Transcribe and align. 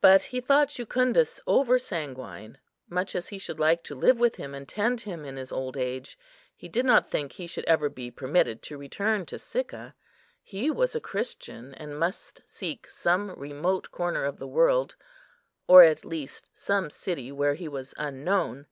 But 0.00 0.24
he 0.24 0.40
thought 0.40 0.70
Jucundus 0.70 1.40
over 1.46 1.78
sanguine; 1.78 2.58
much 2.88 3.14
as 3.14 3.28
he 3.28 3.38
should 3.38 3.60
like 3.60 3.84
to 3.84 3.94
live 3.94 4.18
with 4.18 4.34
him 4.34 4.52
and 4.52 4.68
tend 4.68 5.02
him 5.02 5.24
in 5.24 5.36
his 5.36 5.52
old 5.52 5.76
age, 5.76 6.18
he 6.56 6.66
did 6.68 6.84
not 6.84 7.08
think 7.08 7.30
he 7.30 7.46
should 7.46 7.64
ever 7.66 7.88
be 7.88 8.10
permitted 8.10 8.62
to 8.62 8.76
return 8.76 9.26
to 9.26 9.38
Sicca. 9.38 9.94
He 10.42 10.72
was 10.72 10.96
a 10.96 11.00
Christian, 11.00 11.72
and 11.74 11.96
must 11.96 12.42
seek 12.44 12.90
some 12.90 13.30
remote 13.38 13.92
corner 13.92 14.24
of 14.24 14.40
the 14.40 14.48
world, 14.48 14.96
or 15.68 15.84
at 15.84 16.04
least 16.04 16.48
some 16.52 16.90
city 16.90 17.30
where 17.30 17.54
he 17.54 17.68
was 17.68 17.94
unknown. 17.96 18.66